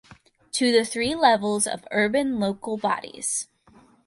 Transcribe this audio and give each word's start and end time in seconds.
To 0.53 0.71
the 0.71 0.83
three 0.83 1.13
levels 1.13 1.67
of 1.67 1.85
urban 1.91 2.39
local 2.39 2.75
bodies. 2.75 3.47